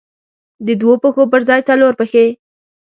د 0.65 0.67
دوو 0.81 0.93
پښو 1.03 1.23
پر 1.31 1.41
ځای 1.49 1.61
څلور 1.69 1.93
پښې. 1.99 2.25